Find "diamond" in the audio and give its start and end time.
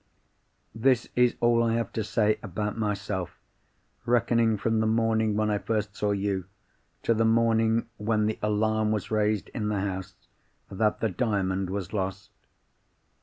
11.09-11.69